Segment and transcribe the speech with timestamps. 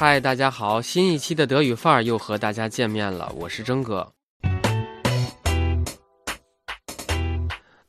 [0.00, 4.10] 嗨，大家好，新一期的德语范儿又和大家见面了，我是征哥。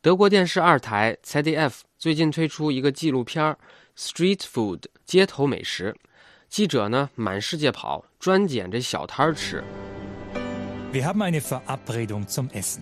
[0.02, 3.46] 德国电视二台 ZDF 最近推出一个纪录片
[3.98, 5.96] 《Street Food》街头美食，
[6.50, 9.64] 记者呢满世界跑，专捡这小摊儿吃。
[10.92, 12.82] Wir haben eine Verabredung zum Essen.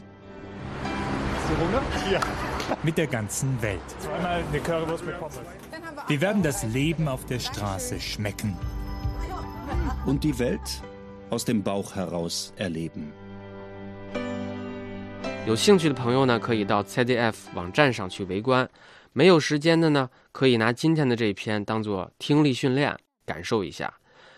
[2.83, 3.79] Mit der ganzen Welt.
[6.07, 8.55] Wir werden das Leben auf der Straße schmecken.
[10.05, 10.81] Und die Welt
[11.29, 13.11] aus dem Bauch heraus erleben.
[15.45, 18.65] 有兴趣的朋友呢，可以到 ZDF 网站上去围观；
[19.13, 23.93] 没有时间的呢，可以拿今天的这一篇当做听力训练，感受一下。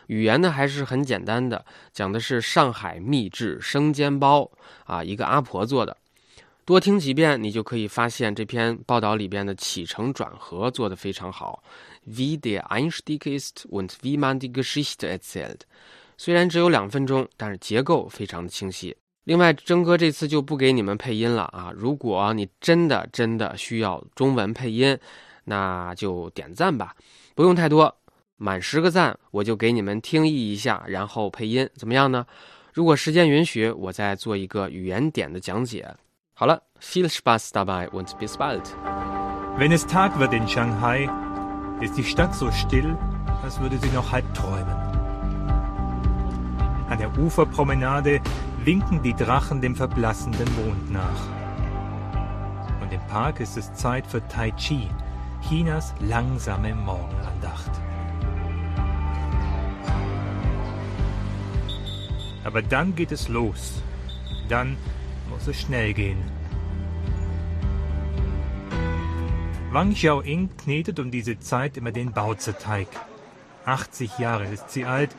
[0.08, 4.50] 语言呢还是很简单的，讲的是上海秘制生煎包
[4.86, 5.96] 啊，一个阿婆做的。
[6.64, 11.64] 多听几遍，你就可以发现这篇报道里边的起承转合做得非常好。
[12.08, 15.62] Wie der Einstieg ist und wie man die Geschichte erzählt。
[16.18, 18.96] 虽然只有两分钟，但是结构非常的清晰。
[19.24, 21.72] 另外，征哥这次就不给你们配音了啊！
[21.76, 24.98] 如果你真的真的需要中文配音，
[25.44, 26.96] 那就点赞吧，
[27.36, 27.96] 不用太多，
[28.38, 32.26] 满十个赞我就给你们听译一下，然后配音，怎么样呢？
[32.74, 35.88] 如果时间允许，我再做一个语言点的讲解。
[36.42, 38.76] 好了，viel Spaß dabei und bis bald。
[39.58, 41.08] Wenn es Tag wird in Shanghai,
[41.82, 42.98] ist die Stadt so still,
[43.44, 44.76] als würde sie noch halb träumen.
[46.90, 48.22] An der Uferpromenade
[48.66, 51.28] winken die Drachen dem verblassenden Mond nach.
[52.82, 54.90] Und im Park ist es Zeit für Tai Chi,
[55.48, 57.70] Chinas langsame Morgenandacht.
[62.44, 63.84] Aber dann geht es los.
[64.50, 64.76] Dann
[65.32, 66.22] muss es schnell gehen.
[69.72, 72.88] Wang Xiaoying knetet um diese Zeit immer den Baozi-Teig.
[73.66, 75.16] 80 Jahre ist sie alt,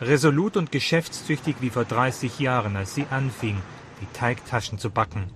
[0.00, 3.56] resolut und geschäftstüchtig wie vor 30 Jahren, als sie anfing,
[4.02, 5.30] die Teigtaschen zu backen.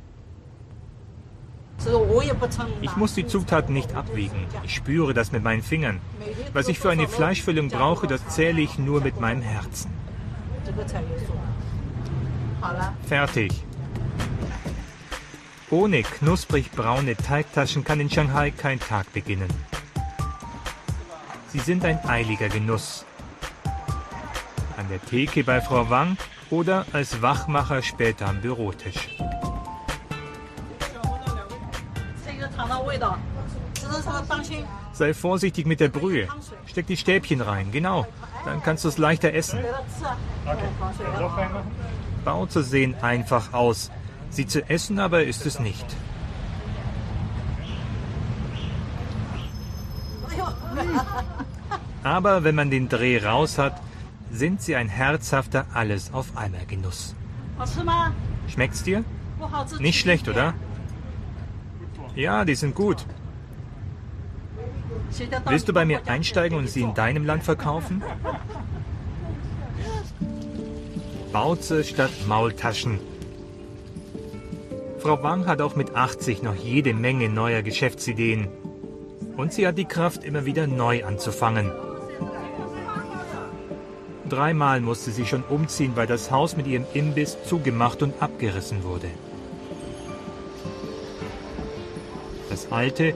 [2.82, 4.46] Ich muss die Zutaten nicht abwiegen.
[4.64, 6.00] Ich spüre das mit meinen Fingern.
[6.52, 9.90] Was ich für eine Fleischfüllung brauche, das zähle ich nur mit meinem Herzen.
[13.06, 13.67] Fertig.
[15.70, 19.48] Ohne knusprig braune Teigtaschen kann in Shanghai kein Tag beginnen.
[21.48, 23.04] Sie sind ein eiliger Genuss.
[24.76, 26.16] An der Theke bei Frau Wang
[26.50, 29.08] oder als Wachmacher später am Bürotisch.
[34.92, 36.28] Sei vorsichtig mit der Brühe.
[36.66, 38.06] Steck die Stäbchen rein, genau.
[38.44, 39.60] Dann kannst du es leichter essen.
[42.24, 43.90] Bau zu sehen einfach aus.
[44.30, 45.86] Sie zu essen aber ist es nicht.
[52.02, 53.80] Aber wenn man den Dreh raus hat,
[54.30, 57.14] sind sie ein herzhafter Alles auf einmal Genuss.
[58.46, 59.04] Schmeckt's dir?
[59.80, 60.54] Nicht schlecht, oder?
[62.14, 63.04] Ja, die sind gut.
[65.46, 68.02] Willst du bei mir einsteigen und sie in deinem Land verkaufen?
[71.32, 72.98] Bauze statt Maultaschen.
[75.00, 78.48] Frau Wang hat auch mit 80 noch jede Menge neuer Geschäftsideen.
[79.36, 81.70] Und sie hat die Kraft, immer wieder neu anzufangen.
[84.28, 89.08] Dreimal musste sie schon umziehen, weil das Haus mit ihrem Imbiss zugemacht und abgerissen wurde.
[92.50, 93.14] Das alte,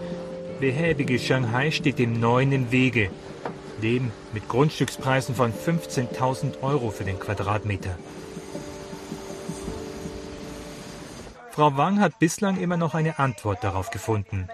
[0.60, 3.10] behäbige Shanghai steht dem neuen im Wege,
[3.82, 7.98] dem mit Grundstückspreisen von 15.000 Euro für den Quadratmeter.
[11.52, 14.48] Frau Wang hat bislang immer noch eine Antwort darauf gefunden.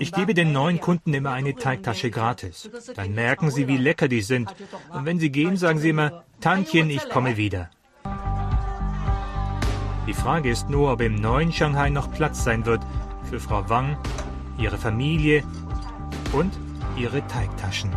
[0.00, 2.68] Ich gebe den neuen Kunden immer eine Teigtasche gratis.
[2.96, 4.52] Dann merken sie, wie lecker die sind.
[4.92, 7.70] Und wenn sie gehen, sagen sie immer, Tantchen, ich komme wieder.
[10.08, 12.82] Die Frage ist nur, ob im neuen Shanghai noch Platz sein wird
[13.22, 13.96] für Frau Wang,
[14.58, 15.44] ihre Familie
[16.32, 16.52] und
[16.96, 17.90] ihre Teigtaschen.